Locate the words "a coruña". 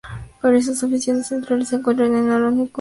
2.35-2.63